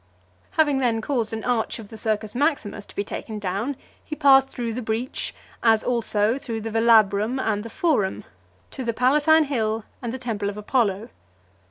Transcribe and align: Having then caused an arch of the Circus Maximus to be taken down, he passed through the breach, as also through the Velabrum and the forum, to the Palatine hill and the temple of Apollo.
Having 0.53 0.79
then 0.79 0.99
caused 0.99 1.31
an 1.31 1.43
arch 1.43 1.77
of 1.77 1.89
the 1.89 1.95
Circus 1.95 2.33
Maximus 2.33 2.87
to 2.87 2.95
be 2.95 3.03
taken 3.03 3.37
down, 3.37 3.75
he 4.03 4.15
passed 4.15 4.49
through 4.49 4.73
the 4.73 4.81
breach, 4.81 5.31
as 5.61 5.83
also 5.83 6.39
through 6.39 6.61
the 6.61 6.71
Velabrum 6.71 7.39
and 7.39 7.61
the 7.61 7.69
forum, 7.69 8.23
to 8.71 8.83
the 8.83 8.93
Palatine 8.93 9.43
hill 9.43 9.83
and 10.01 10.11
the 10.11 10.17
temple 10.17 10.49
of 10.49 10.57
Apollo. 10.57 11.09